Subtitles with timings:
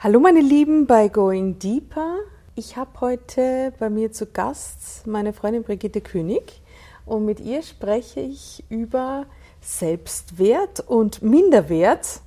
[0.00, 2.18] Hallo meine Lieben bei Going Deeper.
[2.54, 6.62] Ich habe heute bei mir zu Gast meine Freundin Brigitte König
[7.04, 9.26] und mit ihr spreche ich über
[9.60, 12.20] Selbstwert und Minderwert.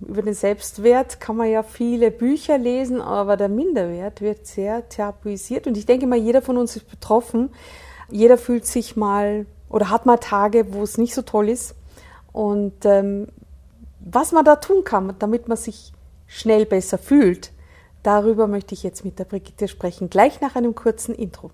[0.00, 5.68] Über den Selbstwert kann man ja viele Bücher lesen, aber der Minderwert wird sehr tabuisiert
[5.68, 7.50] und ich denke mal, jeder von uns ist betroffen.
[8.10, 11.76] Jeder fühlt sich mal oder hat mal Tage, wo es nicht so toll ist.
[12.32, 13.28] Und ähm,
[14.00, 15.92] was man da tun kann, damit man sich
[16.28, 17.50] schnell besser fühlt.
[18.04, 21.50] Darüber möchte ich jetzt mit der Brigitte sprechen, gleich nach einem kurzen Intro.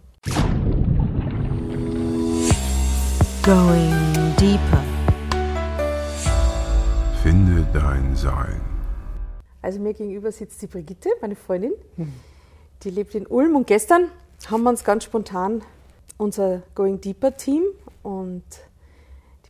[3.43, 4.85] Going Deeper.
[7.23, 8.61] Finde dein Sein.
[9.63, 11.73] Also mir gegenüber sitzt die Brigitte, meine Freundin.
[12.83, 14.11] Die lebt in Ulm und gestern
[14.51, 15.63] haben wir uns ganz spontan
[16.19, 17.63] unser Going Deeper Team
[18.03, 18.45] und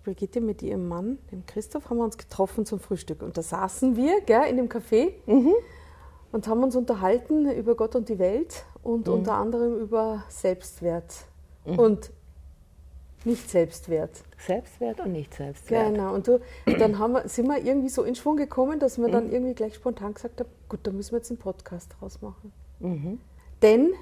[0.05, 3.23] Brigitte mit ihrem Mann, dem Christoph, haben wir uns getroffen zum Frühstück.
[3.23, 5.55] Und da saßen wir gell, in dem Café mhm.
[6.31, 9.15] und haben uns unterhalten über Gott und die Welt und mhm.
[9.15, 11.25] unter anderem über Selbstwert
[11.65, 11.79] mhm.
[11.79, 12.11] und
[13.25, 14.23] nicht Selbstwert.
[14.37, 15.95] Selbstwert und nicht Selbstwert.
[15.95, 16.15] Genau.
[16.15, 16.41] Und du,
[16.79, 19.33] dann haben wir, sind wir irgendwie so in Schwung gekommen, dass wir dann mhm.
[19.33, 22.53] irgendwie gleich spontan gesagt haben, gut, da müssen wir jetzt einen Podcast draus machen.
[22.81, 23.19] Mhm.
[23.63, 23.93] Denn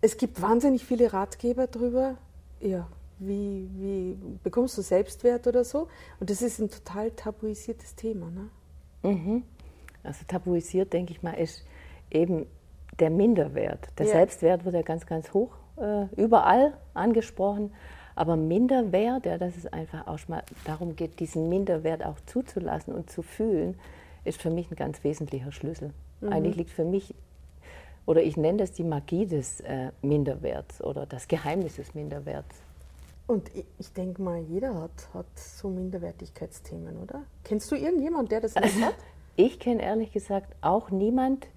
[0.00, 2.16] es gibt wahnsinnig viele Ratgeber darüber,
[2.60, 2.88] ja,
[3.18, 5.88] wie, wie bekommst du Selbstwert oder so?
[6.20, 8.30] Und das ist ein total tabuisiertes Thema.
[8.30, 8.48] Ne?
[9.02, 9.42] Mhm.
[10.02, 11.64] Also tabuisiert, denke ich mal, ist
[12.10, 12.46] eben
[12.98, 13.88] der Minderwert.
[13.98, 14.12] Der ja.
[14.12, 17.72] Selbstwert wird ja ganz, ganz hoch äh, überall angesprochen.
[18.14, 23.10] Aber Minderwert, ja, dass es einfach auch mal darum geht, diesen Minderwert auch zuzulassen und
[23.10, 23.78] zu fühlen,
[24.24, 25.92] ist für mich ein ganz wesentlicher Schlüssel.
[26.20, 26.32] Mhm.
[26.32, 27.14] Eigentlich liegt für mich,
[28.06, 32.56] oder ich nenne das die Magie des äh, Minderwerts oder das Geheimnis des Minderwerts.
[33.26, 37.24] Und ich denke mal, jeder hat, hat so Minderwertigkeitsthemen, oder?
[37.42, 38.94] Kennst du irgendjemanden, der das nicht hat?
[39.38, 41.48] Ich kenne ehrlich gesagt auch niemand,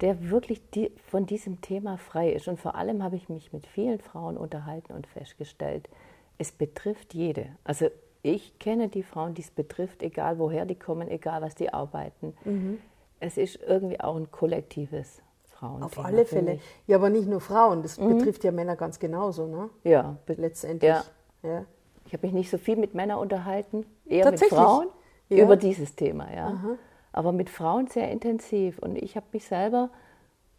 [0.00, 2.48] der wirklich die, von diesem Thema frei ist.
[2.48, 5.88] Und vor allem habe ich mich mit vielen Frauen unterhalten und festgestellt,
[6.36, 7.46] es betrifft jede.
[7.62, 7.86] Also
[8.22, 12.34] ich kenne die Frauen, die es betrifft, egal woher die kommen, egal was die arbeiten.
[12.44, 12.78] Mhm.
[13.20, 15.22] Es ist irgendwie auch ein kollektives
[15.54, 15.82] Frauen.
[15.82, 16.58] Auf alle Fälle.
[16.86, 18.18] Ja, aber nicht nur Frauen, das mhm.
[18.18, 19.70] betrifft ja Männer ganz genauso, ne?
[19.84, 20.16] Ja.
[20.26, 20.88] Letztendlich.
[20.88, 21.04] Ja.
[21.42, 21.64] ja.
[22.06, 24.88] Ich habe mich nicht so viel mit Männern unterhalten, eher mit Frauen
[25.28, 25.44] ja.
[25.44, 26.48] über dieses Thema, ja.
[26.48, 26.76] Aha.
[27.12, 28.78] Aber mit Frauen sehr intensiv.
[28.78, 29.90] Und ich habe mich selber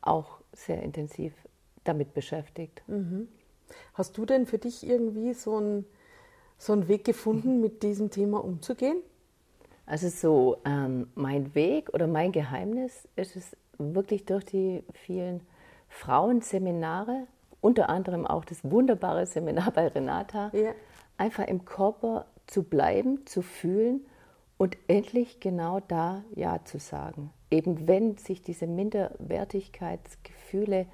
[0.01, 1.33] auch sehr intensiv
[1.83, 2.81] damit beschäftigt.
[2.87, 3.27] Mhm.
[3.93, 5.85] Hast du denn für dich irgendwie so einen
[6.57, 8.97] so einen Weg gefunden, mit diesem Thema umzugehen?
[9.85, 15.41] Also so, ähm, mein Weg oder mein Geheimnis ist es wirklich durch die vielen
[15.87, 17.27] Frauenseminare,
[17.61, 20.71] unter anderem auch das wunderbare Seminar bei Renata, ja.
[21.17, 24.05] einfach im Körper zu bleiben, zu fühlen
[24.57, 27.31] und endlich genau da Ja zu sagen.
[27.51, 30.87] Eben wenn sich diese Minderwertigkeitsgefühle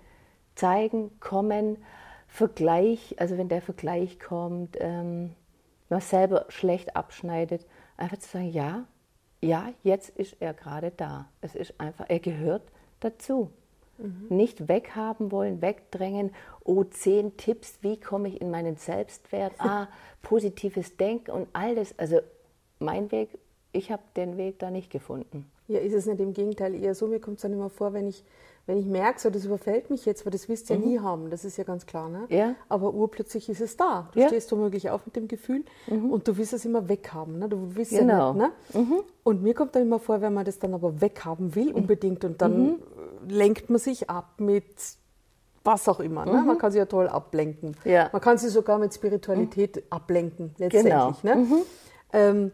[0.56, 1.78] zeigen, kommen,
[2.28, 5.36] Vergleich, also wenn der Vergleich kommt, ähm,
[5.90, 7.68] man selber schlecht abschneidet,
[7.98, 8.86] einfach zu sagen, ja,
[9.42, 11.28] ja, jetzt ist er gerade da.
[11.42, 12.64] Es ist einfach, er gehört
[13.00, 13.50] dazu.
[13.98, 14.28] Mhm.
[14.30, 16.32] Nicht weghaben wollen, wegdrängen.
[16.64, 19.54] Oh, zehn Tipps, wie komme ich in meinen Selbstwert?
[19.60, 19.88] Ah,
[20.22, 21.98] positives Denken und all das.
[21.98, 22.20] Also
[22.80, 23.30] mein Weg,
[23.72, 25.50] ich habe den Weg da nicht gefunden.
[25.68, 27.08] Ja, ist es nicht im Gegenteil eher so?
[27.08, 28.24] Mir kommt es dann immer vor, wenn ich
[28.68, 30.86] wenn ich merke, so, das überfällt mich jetzt, weil das willst du ja mhm.
[30.86, 32.10] nie haben, das ist ja ganz klar.
[32.10, 32.26] Ne?
[32.30, 32.56] Ja.
[32.70, 34.10] Aber urplötzlich ist es da.
[34.14, 34.28] Du ja.
[34.28, 36.12] stehst womöglich auf mit dem Gefühl mhm.
[36.12, 37.40] und du willst es immer weghaben.
[37.40, 37.50] Ne?
[37.50, 38.34] Du willst genau.
[38.38, 38.82] ja nicht, ne?
[38.82, 39.04] Mhm.
[39.24, 41.76] Und mir kommt dann immer vor, wenn man das dann aber weghaben will, mhm.
[41.76, 42.80] unbedingt, und dann mhm.
[43.28, 44.66] lenkt man sich ab mit
[45.64, 46.26] was auch immer.
[46.26, 46.42] Ne?
[46.42, 47.76] Man kann sich ja toll ablenken.
[47.84, 48.10] Ja.
[48.12, 51.22] Man kann sich sogar mit Spiritualität ablenken, letztendlich.
[51.22, 51.36] Genau.
[51.44, 51.48] Ne?
[52.14, 52.52] Ähm,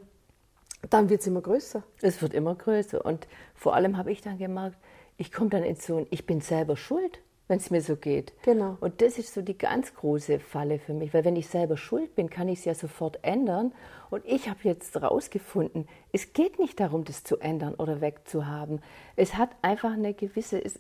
[0.90, 1.84] dann wird es immer größer.
[2.02, 3.04] Es wird immer größer.
[3.04, 4.78] Und vor allem habe ich dann gemerkt,
[5.18, 8.34] ich komme dann in so ein, ich bin selber schuld, wenn es mir so geht.
[8.44, 8.78] Genau.
[8.80, 12.16] Und das ist so die ganz große Falle für mich, weil wenn ich selber schuld
[12.16, 13.74] bin, kann ich es ja sofort ändern.
[14.10, 18.82] Und ich habe jetzt herausgefunden, es geht nicht darum, das zu ändern oder wegzuhaben.
[19.16, 20.80] Es hat einfach eine gewisse, es,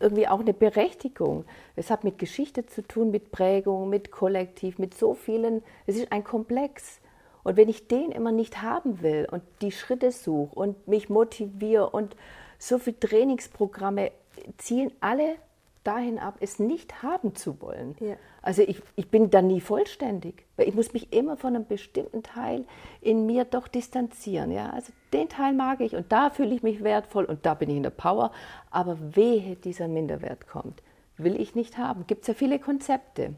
[0.00, 1.44] irgendwie auch eine Berechtigung.
[1.76, 5.62] Es hat mit Geschichte zu tun, mit Prägung, mit Kollektiv, mit so vielen.
[5.86, 7.00] Es ist ein Komplex.
[7.42, 11.90] Und wenn ich den immer nicht haben will und die Schritte suche und mich motiviere
[11.90, 12.16] und
[12.58, 14.10] so viele Trainingsprogramme
[14.58, 15.36] zielen alle
[15.84, 17.94] dahin ab, es nicht haben zu wollen.
[18.00, 18.16] Ja.
[18.42, 22.22] Also ich, ich bin dann nie vollständig, weil ich muss mich immer von einem bestimmten
[22.22, 22.64] Teil
[23.00, 24.50] in mir doch distanzieren.
[24.50, 24.70] Ja?
[24.70, 27.76] Also den Teil mag ich und da fühle ich mich wertvoll und da bin ich
[27.76, 28.32] in der Power,
[28.70, 30.82] aber wehe dieser Minderwert kommt,
[31.18, 32.06] will ich nicht haben.
[32.06, 33.34] Gibt es ja viele Konzepte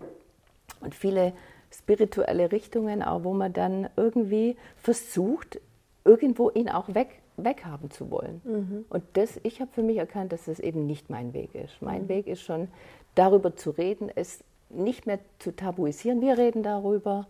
[0.81, 1.33] und viele
[1.71, 5.61] spirituelle Richtungen, auch wo man dann irgendwie versucht,
[6.05, 8.41] irgendwo ihn auch weg weghaben zu wollen.
[8.45, 8.85] Mhm.
[8.89, 11.81] Und das, ich habe für mich erkannt, dass das eben nicht mein Weg ist.
[11.83, 12.09] Mein mhm.
[12.09, 12.69] Weg ist schon,
[13.15, 16.21] darüber zu reden, es nicht mehr zu tabuisieren.
[16.21, 17.27] Wir reden darüber.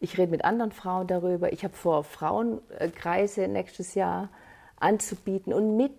[0.00, 1.52] Ich rede mit anderen Frauen darüber.
[1.52, 4.30] Ich habe vor, Frauenkreise nächstes Jahr
[4.76, 5.92] anzubieten und mit,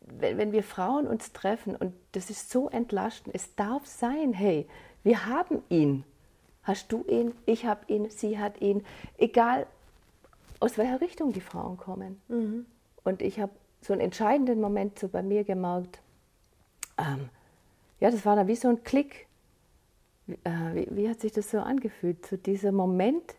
[0.00, 4.68] wenn, wenn wir Frauen uns treffen und das ist so entlastend, es darf sein, hey,
[5.02, 6.04] wir haben ihn.
[6.62, 7.34] Hast du ihn?
[7.44, 8.84] Ich habe ihn, sie hat ihn.
[9.18, 9.66] Egal,
[10.60, 12.20] aus welcher Richtung die Frauen kommen.
[12.28, 12.66] Mhm.
[13.02, 16.00] Und ich habe so einen entscheidenden Moment so bei mir gemerkt,
[16.98, 17.28] ähm,
[18.00, 19.26] ja, das war dann wie so ein Klick.
[20.26, 22.24] Äh, wie, wie, hat sich das so angefühlt?
[22.26, 23.34] So dieser Moment,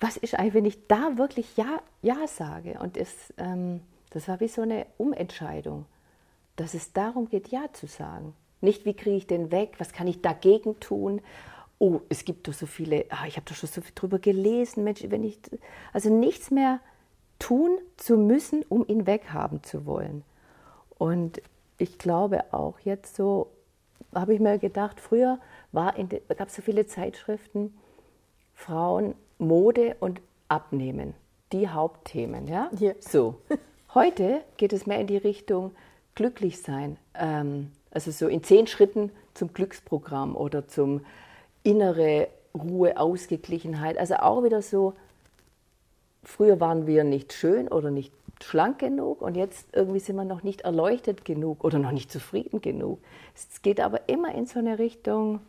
[0.00, 2.78] was ist eigentlich, wenn ich da wirklich Ja, ja sage?
[2.80, 3.80] Und es, ähm,
[4.10, 5.86] das war wie so eine Umentscheidung,
[6.56, 8.34] dass es darum geht, Ja zu sagen.
[8.60, 11.20] Nicht, wie kriege ich den weg, was kann ich dagegen tun
[11.82, 14.84] oh, es gibt doch so viele, ah, ich habe doch schon so viel drüber gelesen,
[14.84, 15.40] Mensch, wenn ich,
[15.92, 16.78] also nichts mehr
[17.40, 20.22] tun zu müssen, um ihn weghaben zu wollen.
[20.96, 21.42] Und
[21.78, 23.50] ich glaube auch jetzt so,
[24.14, 25.40] habe ich mir gedacht, früher
[25.72, 27.76] gab es so viele Zeitschriften,
[28.54, 31.14] Frauen, Mode und Abnehmen,
[31.50, 32.46] die Hauptthemen.
[32.46, 32.70] Ja?
[32.78, 32.92] ja.
[33.00, 33.40] So.
[33.94, 35.72] Heute geht es mehr in die Richtung
[36.14, 36.96] glücklich sein.
[37.14, 41.00] Ähm, also so in zehn Schritten zum Glücksprogramm oder zum
[41.62, 43.98] innere Ruhe, Ausgeglichenheit.
[43.98, 44.94] Also auch wieder so,
[46.22, 48.12] früher waren wir nicht schön oder nicht
[48.42, 52.60] schlank genug und jetzt irgendwie sind wir noch nicht erleuchtet genug oder noch nicht zufrieden
[52.60, 52.98] genug.
[53.34, 55.40] Es geht aber immer in so eine Richtung,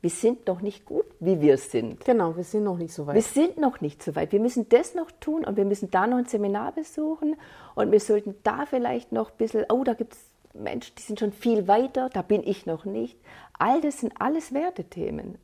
[0.00, 2.02] wir sind noch nicht gut, wie wir sind.
[2.06, 3.16] Genau, wir sind noch nicht so weit.
[3.16, 4.32] Wir sind noch nicht so weit.
[4.32, 7.36] Wir müssen das noch tun und wir müssen da noch ein Seminar besuchen
[7.74, 11.20] und wir sollten da vielleicht noch ein bisschen, oh, da gibt es Menschen, die sind
[11.20, 13.18] schon viel weiter, da bin ich noch nicht.
[13.58, 15.38] All das sind alles Wertethemen.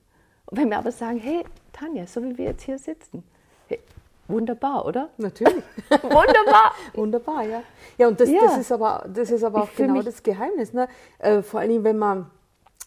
[0.47, 3.23] Und wenn wir aber sagen, hey, Tanja, so wie wir jetzt hier sitzen,
[3.69, 3.81] hey,
[4.29, 5.11] wunderbar, oder?
[5.19, 5.63] Natürlich.
[6.03, 6.75] wunderbar.
[6.95, 7.63] wunderbar, ja.
[7.99, 8.41] Ja, und das, ja.
[8.41, 10.73] das ist aber, das ist aber auch genau das Geheimnis.
[10.73, 10.89] Ne?
[11.19, 12.31] Äh, vor allem, wenn man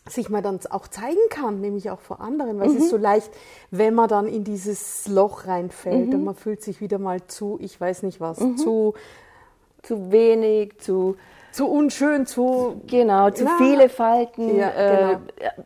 [0.07, 2.77] sich mal dann auch zeigen kann, nämlich auch vor anderen, weil mhm.
[2.77, 2.95] es ist mhm.
[2.95, 3.31] so leicht,
[3.71, 6.15] wenn man dann in dieses Loch reinfällt mhm.
[6.15, 8.57] und man fühlt sich wieder mal zu, ich weiß nicht was, mhm.
[8.57, 8.93] zu,
[9.81, 11.15] zu wenig, zu
[11.51, 15.17] zu unschön, zu genau, zu na, viele Falten, ja, äh,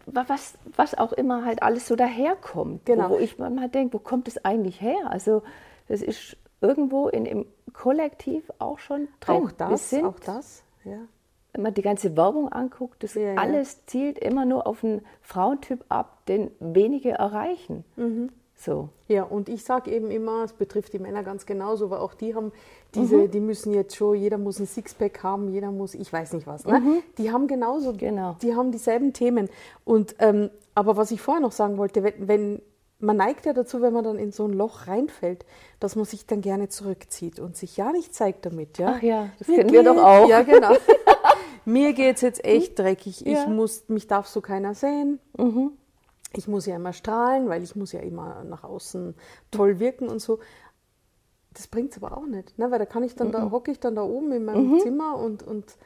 [0.05, 0.23] genau.
[0.27, 2.85] was, was auch immer halt alles so daherkommt.
[2.85, 3.09] Genau.
[3.09, 5.09] Wo, wo ich manchmal denke, wo kommt es eigentlich her?
[5.09, 5.43] Also
[5.87, 9.35] das ist irgendwo in, im Kollektiv auch schon drin.
[9.35, 10.99] Auch das, sind, auch das, ja.
[11.51, 15.85] Wenn man die ganze Werbung anguckt, das ja, alles zielt immer nur auf einen Frauentyp
[15.89, 17.83] ab, den wenige erreichen.
[17.95, 18.31] Mhm.
[18.63, 18.87] So.
[19.09, 22.33] Ja, und ich sage eben immer, es betrifft die Männer ganz genauso, weil auch die
[22.33, 22.53] haben
[22.95, 23.31] diese, mhm.
[23.31, 26.65] die müssen jetzt schon, jeder muss ein Sixpack haben, jeder muss, ich weiß nicht was.
[26.65, 26.79] Ne?
[26.79, 27.03] Mhm.
[27.17, 28.37] Die haben genauso, genau.
[28.41, 29.49] die haben dieselben Themen.
[29.83, 32.61] Und ähm, aber was ich vorher noch sagen wollte, wenn, wenn
[32.99, 35.45] man neigt ja dazu, wenn man dann in so ein Loch reinfällt,
[35.81, 38.77] dass man sich dann gerne zurückzieht und sich ja nicht zeigt damit.
[38.77, 38.95] Ja?
[38.97, 40.29] Ach ja, das Mir kennen wir doch auch.
[40.29, 40.73] Ja, genau.
[41.65, 43.25] Mir geht es jetzt echt dreckig.
[43.25, 43.47] Ich ja.
[43.47, 45.19] muss, mich darf so keiner sehen.
[45.37, 45.73] Mhm
[46.35, 49.15] ich muss ja immer strahlen, weil ich muss ja immer nach außen
[49.51, 50.39] toll wirken und so.
[51.53, 52.71] Das bringt es aber auch nicht, ne?
[52.71, 53.33] weil da kann ich dann, mhm.
[53.33, 54.79] da hocke ich dann da oben in meinem mhm.
[54.79, 55.77] Zimmer und, und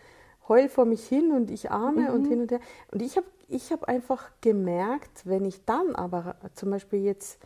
[0.47, 2.15] heul vor mich hin und ich arme mhm.
[2.15, 2.61] und hin und her.
[2.91, 7.39] Und ich habe ich hab einfach gemerkt, wenn ich dann aber zum Beispiel jetzt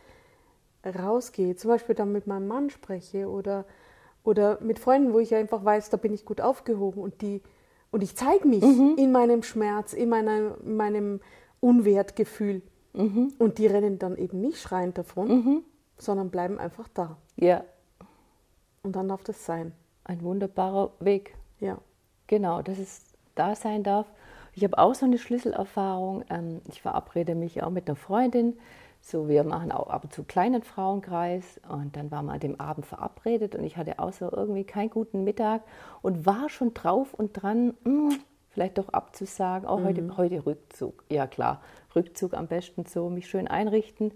[0.84, 3.64] rausgehe, zum Beispiel dann mit meinem Mann spreche oder,
[4.24, 7.40] oder mit Freunden, wo ich einfach weiß, da bin ich gut aufgehoben und die
[7.92, 8.94] und ich zeige mich mhm.
[8.96, 11.20] in meinem Schmerz, in meiner, in meinem
[11.60, 13.32] Unwertgefühl, Mhm.
[13.38, 15.62] Und die rennen dann eben nicht schreiend davon, mhm.
[15.98, 17.16] sondern bleiben einfach da.
[17.36, 17.64] Ja.
[18.82, 19.72] Und dann darf das sein.
[20.04, 21.34] Ein wunderbarer Weg.
[21.60, 21.78] Ja.
[22.26, 23.02] Genau, dass es
[23.34, 24.06] da sein darf.
[24.54, 26.24] Ich habe auch so eine Schlüsselerfahrung.
[26.28, 28.58] Ähm, ich verabrede mich auch mit einer Freundin.
[29.04, 32.60] So, wir machen auch ab und zu kleinen Frauenkreis und dann waren wir an dem
[32.60, 35.62] Abend verabredet und ich hatte auch so irgendwie keinen guten Mittag
[36.02, 38.18] und war schon drauf und dran, mh, hm,
[38.52, 39.84] vielleicht doch abzusagen, auch oh, mhm.
[39.86, 41.04] heute, heute Rückzug.
[41.08, 41.60] Ja klar,
[41.94, 44.12] Rückzug am besten so, mich schön einrichten.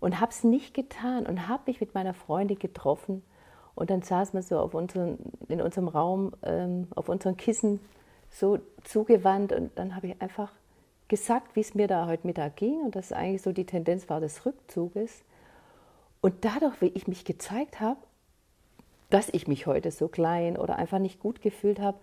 [0.00, 3.22] Und habe es nicht getan und habe mich mit meiner Freundin getroffen.
[3.74, 7.80] Und dann saßen wir so auf unseren, in unserem Raum, ähm, auf unseren Kissen
[8.30, 9.52] so zugewandt.
[9.52, 10.52] Und dann habe ich einfach
[11.08, 14.20] gesagt, wie es mir da heute Mittag ging und dass eigentlich so die Tendenz war
[14.20, 15.24] des Rückzuges.
[16.20, 18.00] Und dadurch, wie ich mich gezeigt habe,
[19.10, 21.98] dass ich mich heute so klein oder einfach nicht gut gefühlt habe,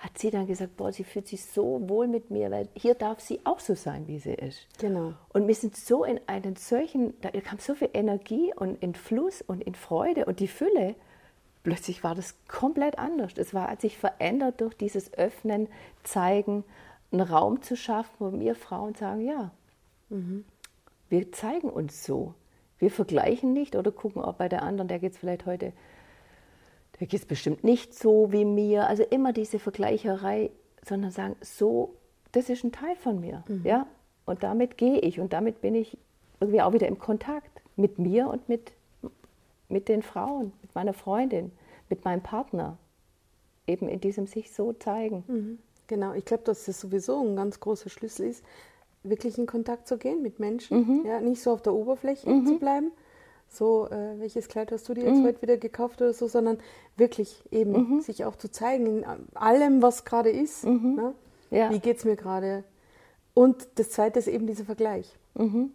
[0.00, 3.20] hat sie dann gesagt, boah, sie fühlt sich so wohl mit mir, weil hier darf
[3.20, 4.66] sie auch so sein, wie sie ist.
[4.78, 5.12] Genau.
[5.28, 9.42] Und wir sind so in einen solchen, da kam so viel Energie und in Fluss
[9.42, 10.94] und in Freude und die Fülle.
[11.62, 13.32] Plötzlich war das komplett anders.
[13.36, 15.68] Es war, hat sich verändert durch dieses Öffnen,
[16.02, 16.64] Zeigen,
[17.12, 19.50] einen Raum zu schaffen, wo wir Frauen sagen, ja,
[20.08, 20.46] mhm.
[21.10, 22.32] wir zeigen uns so.
[22.78, 25.74] Wir vergleichen nicht oder gucken, ob bei der anderen, der geht es vielleicht heute
[27.00, 28.86] der geht es bestimmt nicht so wie mir.
[28.86, 30.50] Also immer diese Vergleicherei,
[30.86, 31.94] sondern sagen, so,
[32.32, 33.42] das ist ein Teil von mir.
[33.48, 33.62] Mhm.
[33.64, 33.86] Ja?
[34.26, 35.98] Und damit gehe ich und damit bin ich
[36.40, 38.72] irgendwie auch wieder im Kontakt mit mir und mit,
[39.68, 41.52] mit den Frauen, mit meiner Freundin,
[41.88, 42.76] mit meinem Partner.
[43.66, 45.24] Eben in diesem sich so zeigen.
[45.26, 45.58] Mhm.
[45.86, 48.44] Genau, ich glaube, dass das sowieso ein ganz großer Schlüssel ist,
[49.02, 51.06] wirklich in Kontakt zu gehen mit Menschen, mhm.
[51.06, 52.46] ja, nicht so auf der Oberfläche mhm.
[52.46, 52.92] zu bleiben,
[53.50, 55.26] so, äh, welches Kleid hast du dir jetzt mhm.
[55.26, 56.58] heute wieder gekauft oder so, sondern
[56.96, 58.00] wirklich eben mhm.
[58.00, 59.04] sich auch zu zeigen in
[59.34, 60.64] allem, was gerade ist.
[60.64, 60.94] Mhm.
[60.94, 61.14] Ne?
[61.50, 61.70] Ja.
[61.70, 62.64] Wie geht es mir gerade?
[63.34, 65.16] Und das Zweite ist eben dieser Vergleich.
[65.34, 65.72] Mhm.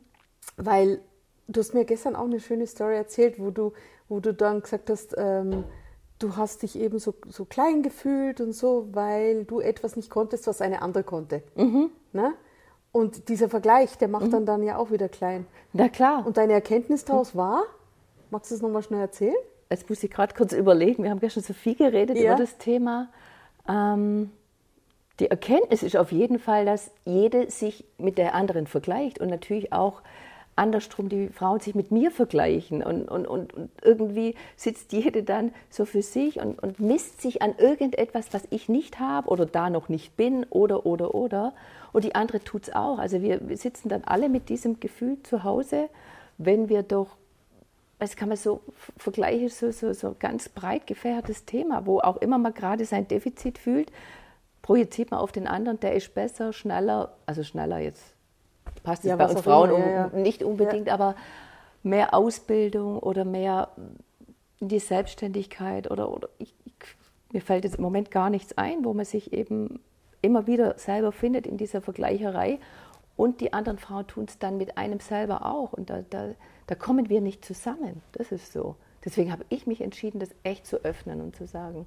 [0.56, 1.02] Weil
[1.48, 3.74] du hast mir gestern auch eine schöne Story erzählt, wo du,
[4.08, 5.66] wo du dann gesagt hast, ähm,
[6.20, 10.48] du hast dich eben so, so klein gefühlt und so, weil du etwas nicht konntest,
[10.48, 11.44] was eine andere konnte.
[11.56, 11.92] Mhm.
[12.14, 12.34] Ne?
[12.96, 14.32] Und dieser Vergleich, der macht mhm.
[14.32, 15.46] dann dann ja auch wieder klein.
[15.74, 16.26] Na klar.
[16.26, 17.40] Und deine Erkenntnis daraus mhm.
[17.40, 17.64] war,
[18.32, 19.36] magst du es nochmal schnell erzählen?
[19.70, 22.32] Jetzt muss ich gerade kurz überlegen, wir haben gestern so viel geredet ja.
[22.32, 23.10] über das Thema.
[23.68, 24.32] Ähm,
[25.20, 29.74] die Erkenntnis ist auf jeden Fall, dass jede sich mit der anderen vergleicht und natürlich
[29.74, 30.02] auch
[30.56, 35.54] andersrum die Frauen sich mit mir vergleichen und, und, und, und, irgendwie sitzt jede dann
[35.70, 39.70] so für sich und, und misst sich an irgendetwas, was ich nicht habe oder da
[39.70, 41.54] noch nicht bin oder, oder, oder.
[41.92, 43.00] Und die andere tut es auch.
[43.00, 45.90] Also wir, wir sitzen dann alle mit diesem Gefühl zu Hause,
[46.38, 47.18] wenn wir doch,
[48.00, 48.62] das kann man so
[48.98, 53.58] vergleichen, so, so, so ganz breit gefächertes Thema, wo auch immer man gerade sein Defizit
[53.58, 53.92] fühlt,
[54.62, 58.15] projiziert man auf den anderen, der ist besser, schneller, also schneller jetzt
[58.86, 60.18] passt es ja, bei uns Frauen immer, ja, ja.
[60.18, 61.16] nicht unbedingt, aber
[61.84, 63.70] mehr Ausbildung oder mehr
[64.60, 66.74] in die Selbstständigkeit oder, oder ich, ich,
[67.34, 69.80] mir fällt jetzt im Moment gar nichts ein, wo man sich eben
[70.22, 72.60] immer wieder selber findet in dieser Vergleicherei
[73.18, 76.30] und die anderen Frauen tun es dann mit einem selber auch und da, da,
[76.68, 78.02] da kommen wir nicht zusammen.
[78.14, 78.76] Das ist so.
[79.04, 81.86] Deswegen habe ich mich entschieden, das echt zu öffnen und zu sagen,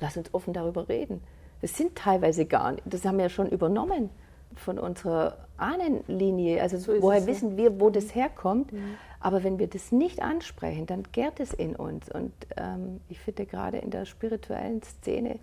[0.00, 1.22] lass uns offen darüber reden.
[1.62, 4.10] Das sind teilweise gar nicht, das haben wir ja schon übernommen
[4.54, 6.62] von unserer Ahnenlinie.
[6.62, 8.72] Also so woher es, wissen wir, wo das herkommt?
[8.72, 8.96] Mhm.
[9.20, 12.10] Aber wenn wir das nicht ansprechen, dann gärt es in uns.
[12.10, 15.38] Und ähm, ich finde gerade in der spirituellen Szene,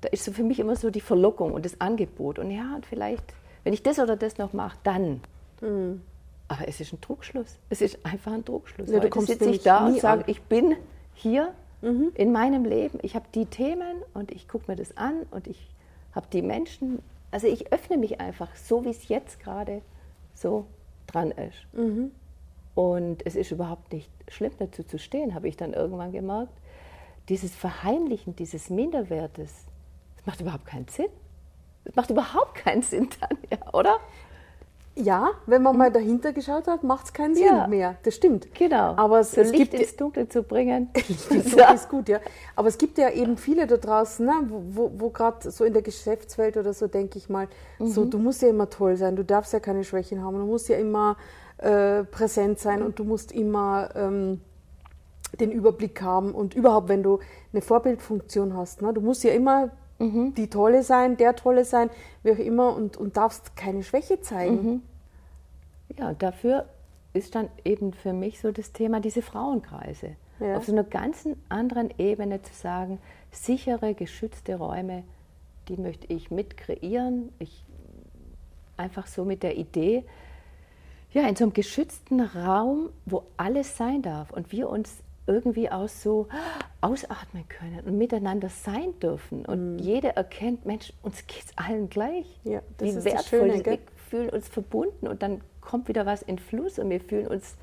[0.00, 2.38] da ist so für mich immer so die Verlockung und das Angebot.
[2.38, 3.24] Und ja, und vielleicht,
[3.64, 5.20] wenn ich das oder das noch mache, dann.
[5.60, 6.02] Mhm.
[6.46, 7.58] Aber es ist ein Druckschluss.
[7.70, 8.90] Es ist einfach ein Druckschluss.
[8.90, 10.76] Ja, Heute sitze ich da und sage, ich bin
[11.14, 12.12] hier mhm.
[12.14, 12.98] in meinem Leben.
[13.02, 15.70] Ich habe die Themen und ich gucke mir das an und ich
[16.14, 17.00] habe die Menschen
[17.34, 19.82] also ich öffne mich einfach, so wie es jetzt gerade
[20.34, 20.66] so
[21.08, 21.66] dran ist.
[21.72, 22.12] Mhm.
[22.76, 26.56] Und es ist überhaupt nicht schlimm, dazu zu stehen, habe ich dann irgendwann gemerkt.
[27.28, 29.66] Dieses Verheimlichen dieses Minderwertes,
[30.14, 31.08] das macht überhaupt keinen Sinn.
[31.84, 33.98] Das macht überhaupt keinen Sinn dann, ja, oder?
[34.96, 37.66] Ja, wenn man mal dahinter geschaut hat, macht es keinen Sinn ja.
[37.66, 37.96] mehr.
[38.04, 38.54] Das stimmt.
[38.54, 38.94] Genau.
[38.96, 40.90] Aber es, so es Licht gibt ins Dunkel zu bringen.
[41.08, 41.72] Licht ins Dunkel ja.
[41.72, 42.20] ist gut, ja.
[42.54, 45.72] Aber es gibt ja eben viele da draußen, ne, wo, wo, wo gerade so in
[45.72, 47.48] der Geschäftswelt oder so, denke ich mal,
[47.80, 47.86] mhm.
[47.88, 50.68] so du musst ja immer toll sein, du darfst ja keine Schwächen haben, du musst
[50.68, 51.16] ja immer
[51.58, 52.86] äh, präsent sein mhm.
[52.86, 54.42] und du musst immer ähm,
[55.40, 57.18] den Überblick haben und überhaupt, wenn du
[57.52, 60.34] eine Vorbildfunktion hast, ne, du musst ja immer mhm.
[60.34, 61.90] die Tolle sein, der Tolle sein,
[62.22, 64.62] wie auch immer, und, und darfst keine Schwäche zeigen.
[64.62, 64.82] Mhm.
[65.98, 66.66] Ja, und dafür
[67.12, 70.16] ist dann eben für mich so das Thema diese Frauenkreise.
[70.40, 70.56] Ja.
[70.56, 72.98] Auf so einer ganz anderen Ebene zu sagen,
[73.30, 75.04] sichere, geschützte Räume,
[75.68, 77.32] die möchte ich mit kreieren.
[77.38, 77.64] Ich
[78.76, 80.04] einfach so mit der Idee,
[81.12, 85.88] ja, in so einem geschützten Raum, wo alles sein darf und wir uns irgendwie auch
[85.88, 86.28] so
[86.80, 89.46] ausatmen können und miteinander sein dürfen.
[89.46, 89.78] Und mhm.
[89.78, 92.26] jeder erkennt, Mensch, uns geht es allen gleich.
[92.44, 93.78] Ja, das Wie ist wertvoll das Schöne, wir
[94.08, 97.56] fühlen uns verbunden und dann kommt wieder was in Fluss und wir fühlen uns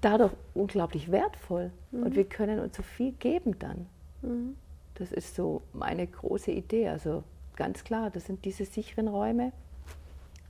[0.00, 2.04] dadurch unglaublich wertvoll mhm.
[2.04, 3.86] und wir können uns so viel geben dann.
[4.22, 4.56] Mhm.
[4.94, 6.88] Das ist so meine große Idee.
[6.88, 7.22] Also
[7.56, 9.52] ganz klar, das sind diese sicheren Räume,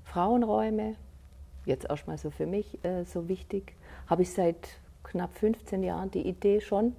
[0.04, 0.94] Frauenräume,
[1.64, 3.74] jetzt erstmal so für mich äh, so wichtig.
[4.06, 6.94] Habe ich seit knapp 15 Jahren die Idee schon,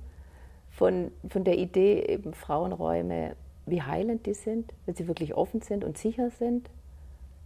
[0.71, 3.35] von, von der Idee eben Frauenräume,
[3.65, 6.69] wie heilend die sind, wenn sie wirklich offen sind und sicher sind,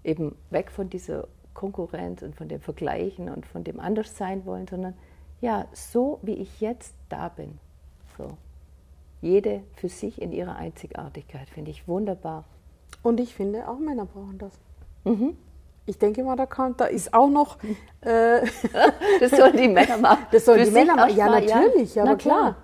[0.04, 4.94] eben weg von dieser Konkurrenz und von dem Vergleichen und von dem Anderssein wollen, sondern
[5.42, 7.60] ja, so wie ich jetzt da bin.
[8.18, 8.38] So.
[9.22, 12.46] Jede für sich in ihrer Einzigartigkeit, finde ich wunderbar.
[13.04, 14.54] Und ich finde, auch Männer brauchen das.
[15.04, 15.38] Mhm.
[15.89, 17.58] Ich denke mal, da, kann, da ist auch noch.
[18.01, 18.41] Äh,
[19.19, 20.27] das sollen die Männer machen.
[20.31, 21.15] Das sollen die Männer machen.
[21.15, 22.55] Ja, natürlich, ja, aber klar.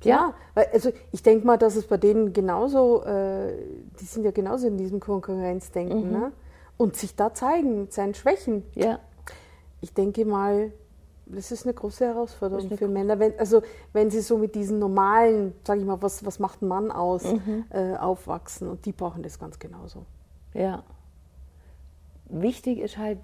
[0.00, 0.34] klar.
[0.54, 3.52] Ja, also ich denke mal, dass es bei denen genauso, äh,
[4.00, 6.12] die sind ja genauso in diesem Konkurrenzdenken, mhm.
[6.12, 6.32] ne?
[6.76, 8.62] Und sich da zeigen, mit seinen Schwächen.
[8.76, 9.00] Ja.
[9.80, 10.70] Ich denke mal,
[11.26, 13.18] Das ist eine große Herausforderung eine für Männer.
[13.18, 16.68] Wenn, also wenn sie so mit diesen normalen, sage ich mal, was, was macht ein
[16.68, 17.64] Mann aus, mhm.
[17.70, 20.06] äh, aufwachsen und die brauchen das ganz genauso.
[20.54, 20.84] Ja.
[22.28, 23.18] Wichtig ist halt,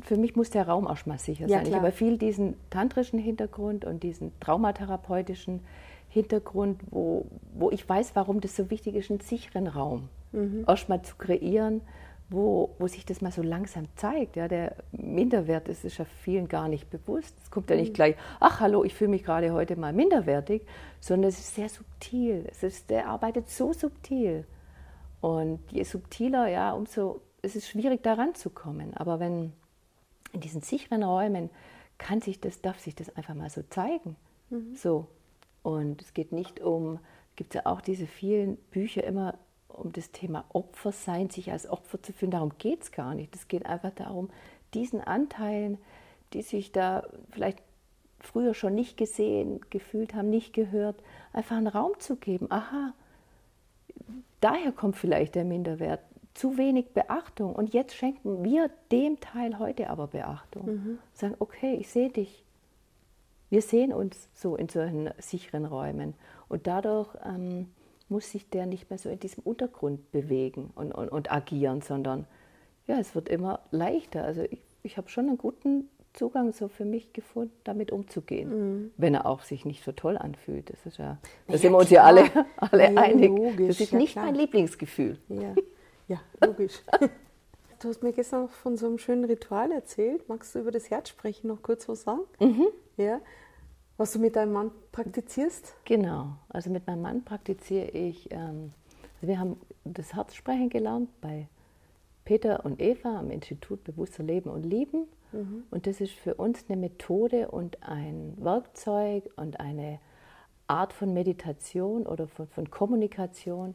[0.00, 1.64] für mich muss der Raum auch mal sicher sein.
[1.64, 5.60] Ja, ich habe viel diesen tantrischen Hintergrund und diesen traumatherapeutischen
[6.08, 10.64] Hintergrund, wo, wo ich weiß, warum das so wichtig ist, einen sicheren Raum mhm.
[10.66, 11.82] erstmal zu kreieren,
[12.30, 14.36] wo, wo sich das mal so langsam zeigt.
[14.36, 17.34] Ja, der Minderwert das ist ja vielen gar nicht bewusst.
[17.42, 17.94] Es kommt ja nicht mhm.
[17.94, 20.62] gleich, ach hallo, ich fühle mich gerade heute mal minderwertig,
[21.00, 22.44] sondern es ist sehr subtil.
[22.50, 24.44] Es ist, der arbeitet so subtil.
[25.20, 28.94] Und je subtiler, ja, umso, es ist schwierig da ranzukommen.
[28.94, 29.52] Aber wenn
[30.32, 31.50] in diesen sicheren Räumen
[31.96, 34.16] kann sich das, darf sich das einfach mal so zeigen.
[34.50, 34.74] Mhm.
[34.74, 35.06] So.
[35.62, 36.98] Und es geht nicht um,
[37.36, 39.34] gibt es ja auch diese vielen Bücher immer
[39.68, 42.32] um das Thema Opfersein, sich als Opfer zu fühlen.
[42.32, 43.34] Darum geht es gar nicht.
[43.34, 44.30] Es geht einfach darum,
[44.74, 45.78] diesen Anteilen,
[46.32, 47.62] die sich da vielleicht
[48.20, 50.96] früher schon nicht gesehen, gefühlt haben, nicht gehört,
[51.32, 52.50] einfach einen Raum zu geben.
[52.50, 52.92] Aha,
[54.40, 56.00] daher kommt vielleicht der Minderwert.
[56.38, 57.52] Zu wenig Beachtung.
[57.52, 60.66] Und jetzt schenken wir dem Teil heute aber Beachtung.
[60.66, 60.98] Mhm.
[61.12, 62.44] Sagen, okay, ich sehe dich.
[63.50, 66.14] Wir sehen uns so in solchen sicheren Räumen.
[66.48, 67.66] Und dadurch ähm,
[68.08, 72.24] muss sich der nicht mehr so in diesem Untergrund bewegen und, und, und agieren, sondern
[72.86, 74.22] ja, es wird immer leichter.
[74.22, 78.90] Also ich, ich habe schon einen guten Zugang so für mich gefunden, damit umzugehen, mhm.
[78.96, 80.70] wenn er auch sich nicht so toll anfühlt.
[80.70, 81.18] Das ist ja,
[81.48, 82.24] da ja, sind wir uns ja alle,
[82.58, 83.28] alle ja, einig.
[83.28, 84.26] Logisch, das ist ja, nicht klar.
[84.26, 85.18] mein Lieblingsgefühl.
[86.08, 86.82] Ja, logisch.
[87.78, 90.28] du hast mir gestern noch von so einem schönen Ritual erzählt.
[90.28, 92.22] Magst du über das Herz sprechen, noch kurz was sagen?
[92.40, 92.66] Mhm.
[92.96, 93.20] Ja.
[93.98, 95.74] Was du mit deinem Mann praktizierst?
[95.84, 98.72] Genau, also mit meinem Mann praktiziere ich, ähm,
[99.16, 101.48] also wir haben das Herzsprechen gelernt bei
[102.24, 105.08] Peter und Eva am Institut Bewusster Leben und Lieben.
[105.32, 105.64] Mhm.
[105.70, 109.98] Und das ist für uns eine Methode und ein Werkzeug und eine
[110.68, 113.74] Art von Meditation oder von, von Kommunikation,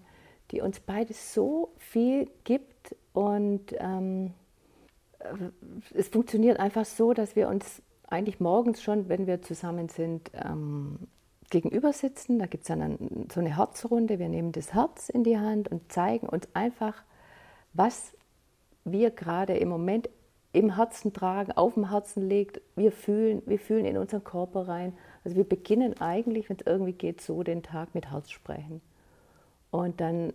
[0.51, 2.95] die uns beides so viel gibt.
[3.13, 4.33] Und ähm,
[5.93, 10.99] es funktioniert einfach so, dass wir uns eigentlich morgens schon, wenn wir zusammen sind, ähm,
[11.49, 12.39] gegenüber sitzen.
[12.39, 14.19] Da gibt es dann so eine Herzrunde.
[14.19, 17.03] Wir nehmen das Herz in die Hand und zeigen uns einfach,
[17.73, 18.13] was
[18.85, 20.09] wir gerade im Moment
[20.51, 22.61] im Herzen tragen, auf dem Herzen liegt.
[22.75, 24.93] Wir fühlen, wir fühlen in unseren Körper rein.
[25.23, 28.81] Also wir beginnen eigentlich, wenn es irgendwie geht, so den Tag mit Herz sprechen.
[29.73, 30.33] Und dann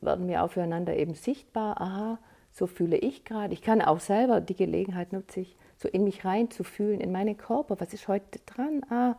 [0.00, 2.18] werden wir auch füreinander eben sichtbar, aha,
[2.50, 3.54] so fühle ich gerade.
[3.54, 7.78] Ich kann auch selber die Gelegenheit nutze ich, so in mich reinzufühlen, in meinen Körper.
[7.78, 8.84] Was ist heute dran?
[8.90, 9.14] Ah,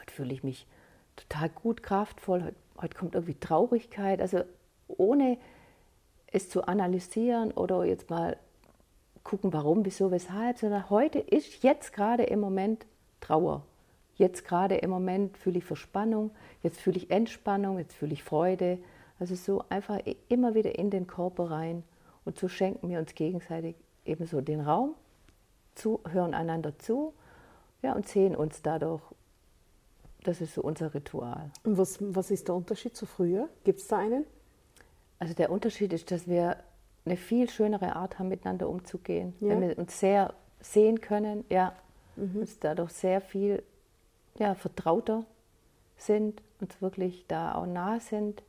[0.00, 0.66] heute fühle ich mich
[1.14, 2.42] total gut, kraftvoll.
[2.42, 4.20] Heute, heute kommt irgendwie Traurigkeit.
[4.20, 4.40] Also
[4.88, 5.38] ohne
[6.26, 8.36] es zu analysieren oder jetzt mal
[9.22, 12.84] gucken, warum, wieso, weshalb, sondern heute ist jetzt gerade im Moment
[13.20, 13.62] Trauer.
[14.16, 16.30] Jetzt gerade im Moment fühle ich Verspannung,
[16.62, 18.78] jetzt fühle ich Entspannung, jetzt fühle ich Freude.
[19.18, 21.84] Also so einfach immer wieder in den Körper rein.
[22.24, 24.94] Und so schenken wir uns gegenseitig ebenso den Raum
[25.74, 27.12] zu, hören einander zu
[27.82, 29.02] ja, und sehen uns dadurch.
[30.24, 31.50] Das ist so unser Ritual.
[31.62, 33.48] Und was, was ist der Unterschied zu früher?
[33.64, 34.24] Gibt es da einen?
[35.18, 36.56] Also der Unterschied ist, dass wir
[37.04, 39.34] eine viel schönere Art haben, miteinander umzugehen.
[39.40, 39.50] Ja.
[39.50, 41.74] Wenn wir uns sehr sehen können, ja,
[42.16, 42.40] mhm.
[42.40, 43.62] uns dadurch sehr viel
[44.38, 45.24] ja, vertrauter
[45.96, 48.42] sind, uns wirklich da auch nah sind.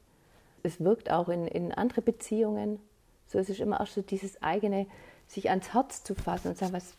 [0.63, 2.79] Es wirkt auch in, in andere Beziehungen.
[3.27, 4.87] So es ist immer auch so dieses eigene,
[5.27, 6.95] sich ans Herz zu fassen und sagen, was,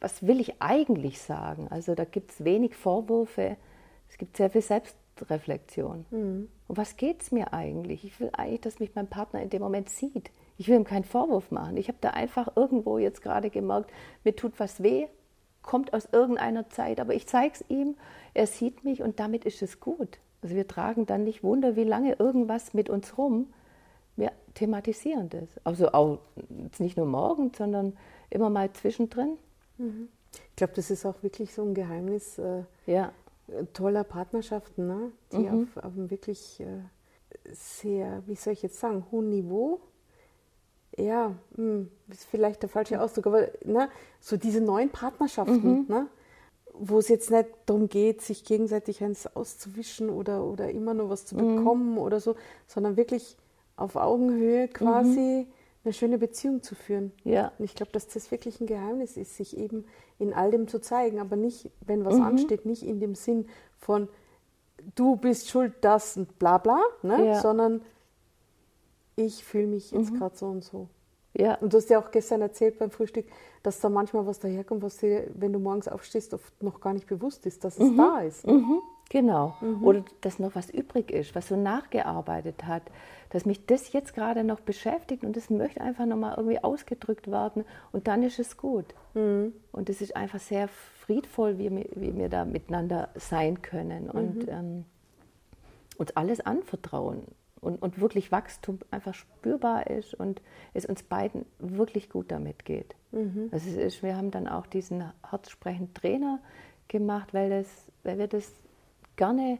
[0.00, 1.68] was will ich eigentlich sagen?
[1.70, 3.56] Also da gibt es wenig Vorwürfe,
[4.08, 6.04] es gibt sehr viel Selbstreflexion.
[6.10, 6.48] Mhm.
[6.66, 8.04] Und was geht es mir eigentlich?
[8.04, 10.30] Ich will eigentlich, dass mich mein Partner in dem Moment sieht.
[10.58, 11.76] Ich will ihm keinen Vorwurf machen.
[11.76, 13.90] Ich habe da einfach irgendwo jetzt gerade gemerkt,
[14.24, 15.06] mir tut was weh,
[15.62, 17.96] kommt aus irgendeiner Zeit, aber ich zeige es ihm,
[18.34, 20.18] er sieht mich und damit ist es gut.
[20.42, 23.52] Also wir tragen dann nicht Wunder, wie lange irgendwas mit uns rum.
[24.16, 25.48] Wir thematisieren das.
[25.64, 26.18] Also auch
[26.78, 27.96] nicht nur morgen, sondern
[28.30, 29.36] immer mal zwischendrin.
[30.50, 33.12] Ich glaube, das ist auch wirklich so ein Geheimnis äh, ja.
[33.72, 35.12] toller Partnerschaften, ne?
[35.32, 35.68] die mhm.
[35.76, 39.80] auf, auf, einem wirklich äh, sehr, wie soll ich jetzt sagen, hohen Niveau,
[40.96, 43.88] ja, mh, hm, ist vielleicht der falsche Ausdruck, aber ne,
[44.20, 45.84] so diese neuen Partnerschaften, mhm.
[45.88, 46.06] ne?
[46.72, 51.26] wo es jetzt nicht darum geht, sich gegenseitig eins auszuwischen oder, oder immer nur was
[51.26, 51.56] zu mhm.
[51.56, 51.98] bekommen mhm.
[51.98, 53.36] oder so, sondern wirklich
[53.76, 57.12] auf Augenhöhe quasi mhm eine schöne Beziehung zu führen.
[57.24, 57.52] Ja.
[57.58, 59.84] Und ich glaube, dass das wirklich ein Geheimnis ist, sich eben
[60.18, 62.22] in all dem zu zeigen, aber nicht, wenn was mhm.
[62.22, 63.46] ansteht, nicht in dem Sinn
[63.78, 64.08] von
[64.94, 67.26] du bist schuld, das und bla bla, ne?
[67.26, 67.40] Ja.
[67.40, 67.82] sondern
[69.26, 70.18] ich fühle mich jetzt mhm.
[70.18, 70.88] gerade so und so.
[71.36, 71.54] Ja.
[71.56, 73.26] Und du hast ja auch gestern erzählt beim Frühstück,
[73.62, 77.06] dass da manchmal was daherkommt, was dir, wenn du morgens aufstehst, oft noch gar nicht
[77.06, 77.96] bewusst ist, dass es mhm.
[77.96, 78.46] da ist.
[78.46, 78.80] Mhm.
[79.10, 79.56] Genau.
[79.60, 79.84] Mhm.
[79.84, 82.82] Oder dass noch was übrig ist, was so nachgearbeitet hat,
[83.30, 87.64] dass mich das jetzt gerade noch beschäftigt und das möchte einfach nochmal irgendwie ausgedrückt werden
[87.92, 88.86] und dann ist es gut.
[89.14, 89.52] Mhm.
[89.72, 94.46] Und es ist einfach sehr friedvoll, wie wir, wie wir da miteinander sein können und
[94.46, 94.48] mhm.
[94.48, 94.84] ähm,
[95.96, 97.24] uns alles anvertrauen
[97.60, 100.40] und, und wirklich Wachstum einfach spürbar ist und
[100.74, 102.94] es uns beiden wirklich gut damit geht.
[103.12, 103.48] Mhm.
[103.52, 106.40] Also ist, wir haben dann auch diesen herzsprechenden Trainer
[106.88, 107.66] gemacht, weil, das,
[108.02, 108.52] weil wir das
[109.16, 109.58] gerne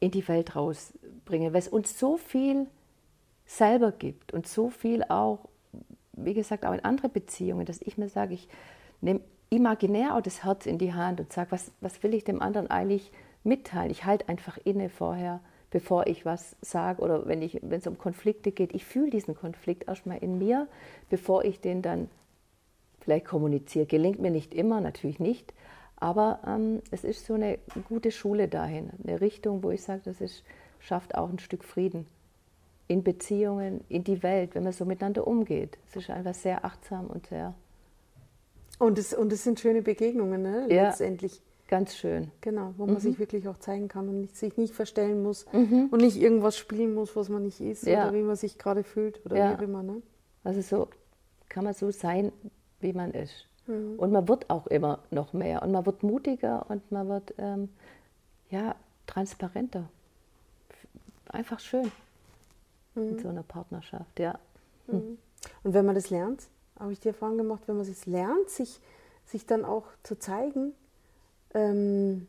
[0.00, 2.66] in die Welt rausbringen, weil es uns so viel
[3.46, 5.48] selber gibt und so viel auch,
[6.14, 8.48] wie gesagt, auch in andere Beziehungen, dass ich mir sage, ich
[9.00, 12.40] nehme imaginär auch das Herz in die Hand und sage, was, was will ich dem
[12.40, 13.12] anderen eigentlich
[13.44, 13.90] mitteilen?
[13.90, 15.40] Ich halte einfach inne vorher,
[15.72, 18.74] bevor ich was sage oder wenn es um Konflikte geht.
[18.74, 20.68] Ich fühle diesen Konflikt erstmal in mir,
[21.08, 22.08] bevor ich den dann
[23.00, 23.86] vielleicht kommuniziere.
[23.86, 25.52] Gelingt mir nicht immer, natürlich nicht,
[25.96, 27.58] aber ähm, es ist so eine
[27.88, 30.44] gute Schule dahin, eine Richtung, wo ich sage, das ist,
[30.78, 32.06] schafft auch ein Stück Frieden
[32.86, 35.78] in Beziehungen, in die Welt, wenn man so miteinander umgeht.
[35.88, 37.54] Es ist einfach sehr achtsam und sehr.
[38.78, 40.66] Und es, und es sind schöne Begegnungen, ne?
[40.68, 41.40] Ja, letztendlich.
[41.72, 42.30] Ganz schön.
[42.42, 42.92] Genau, wo mhm.
[42.92, 45.88] man sich wirklich auch zeigen kann und nicht, sich nicht verstellen muss mhm.
[45.90, 48.02] und nicht irgendwas spielen muss, was man nicht ist ja.
[48.02, 49.58] oder wie man sich gerade fühlt oder ja.
[49.58, 49.82] wie immer.
[49.82, 50.02] Ne?
[50.44, 50.88] Also so
[51.48, 52.30] kann man so sein,
[52.80, 53.46] wie man ist.
[53.66, 53.94] Mhm.
[53.96, 57.70] Und man wird auch immer noch mehr und man wird mutiger und man wird ähm,
[58.50, 58.74] ja,
[59.06, 59.88] transparenter.
[61.28, 61.90] Einfach schön
[62.94, 63.02] mhm.
[63.02, 64.38] in so einer Partnerschaft, ja.
[64.88, 65.16] Mhm.
[65.62, 68.78] Und wenn man das lernt, habe ich die Erfahrung gemacht, wenn man es lernt, sich,
[69.24, 70.74] sich dann auch zu zeigen,
[71.54, 72.26] ähm,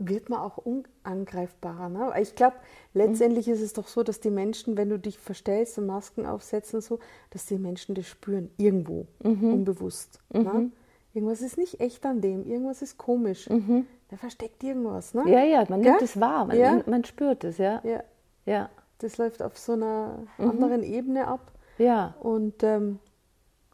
[0.00, 1.88] wird man auch unangreifbarer.
[1.90, 2.12] Ne?
[2.20, 2.56] Ich glaube,
[2.94, 3.52] letztendlich mhm.
[3.52, 6.82] ist es doch so, dass die Menschen, wenn du dich verstellst und Masken aufsetzt und
[6.82, 6.98] so,
[7.30, 9.52] dass die Menschen das spüren, irgendwo, mhm.
[9.52, 10.18] unbewusst.
[10.32, 10.40] Ne?
[10.40, 10.44] Mhm.
[10.46, 10.70] Ne?
[11.12, 13.48] Irgendwas ist nicht echt an dem, irgendwas ist komisch.
[13.48, 13.86] Mhm.
[14.10, 15.12] Der versteckt irgendwas.
[15.12, 15.24] Ne?
[15.26, 16.82] Ja, ja, man nimmt es wahr, man, ja?
[16.86, 17.80] man, spürt es, ja.
[17.84, 18.02] ja.
[18.46, 18.70] ja.
[18.98, 20.50] Das läuft auf so einer mhm.
[20.50, 21.52] anderen Ebene ab.
[21.78, 22.14] Ja.
[22.20, 23.00] Und ähm,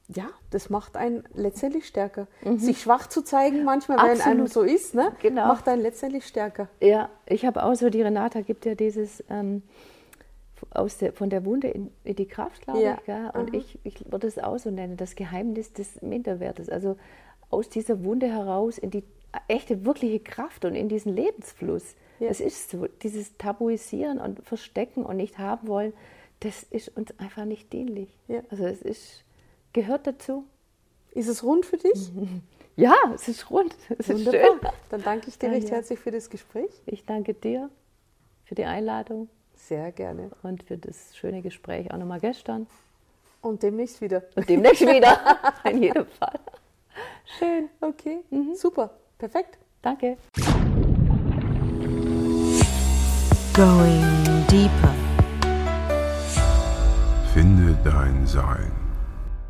[0.09, 2.29] ja, das macht einen letztendlich stärker.
[2.45, 2.59] Mhm.
[2.59, 4.19] Sich schwach zu zeigen, manchmal, Absolut.
[4.19, 5.49] wenn einem so ist, ne, genau.
[5.49, 6.69] macht einen letztendlich stärker.
[6.81, 9.62] Ja, ich habe auch so, die Renata gibt ja dieses ähm,
[10.71, 12.95] aus der, von der Wunde in, in die Kraft, glaube ja.
[12.99, 13.05] ich.
[13.05, 13.31] Gell?
[13.35, 16.69] Und ich, ich würde es auch so nennen, das Geheimnis des Minderwertes.
[16.69, 16.97] Also
[17.51, 19.05] aus dieser Wunde heraus in die
[19.49, 21.97] echte, wirkliche Kraft und in diesen Lebensfluss.
[22.21, 22.29] Ja.
[22.29, 25.92] Das ist so, dieses Tabuisieren und Verstecken und nicht haben wollen,
[26.40, 28.16] das ist uns einfach nicht dienlich.
[28.29, 28.40] Ja.
[28.51, 29.25] Also es ist
[29.77, 30.45] gehört dazu.
[31.12, 32.11] Ist es rund für dich?
[32.79, 33.75] Ja, es ist rund.
[33.97, 34.61] Es ist schön.
[34.91, 35.77] Dann danke ich dir recht ja.
[35.77, 36.69] herzlich für das Gespräch.
[36.85, 37.71] Ich danke dir
[38.45, 39.31] für die Einladung.
[39.55, 40.31] Sehr gerne.
[40.43, 42.67] Und für das schöne Gespräch auch nochmal gestern.
[43.41, 44.25] Und demnächst wieder.
[44.35, 45.39] Und demnächst wieder.
[45.65, 46.39] In jedem Fall.
[47.39, 47.71] Schön.
[47.81, 48.19] Okay.
[48.29, 48.55] Mhm.
[48.55, 48.91] Super.
[49.17, 49.57] Perfekt.
[49.81, 50.19] Danke.
[53.55, 54.95] Going deeper.
[57.33, 58.86] Finde dein Sein.